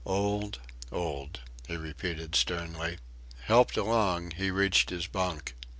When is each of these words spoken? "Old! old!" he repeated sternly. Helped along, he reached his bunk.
"Old! 0.03 0.57
old!" 0.91 1.41
he 1.67 1.77
repeated 1.77 2.33
sternly. 2.35 2.97
Helped 3.43 3.77
along, 3.77 4.31
he 4.31 4.49
reached 4.49 4.89
his 4.89 5.05
bunk. 5.05 5.53